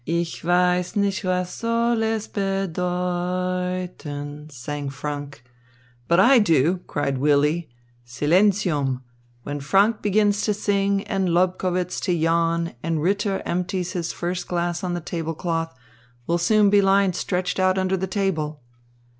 [0.03, 5.43] "'Ich weiss nicht, was soll es bedeuten,'" sang Franck.
[6.07, 7.69] "But I do!" cried Willy.
[8.03, 9.03] "Silentium!
[9.43, 14.83] When Franck begins to sing and Lobkowitz to yawn and Ritter empties his first glass
[14.83, 15.71] on the table cloth,
[16.25, 18.63] we'll soon be lying stretched out under the table."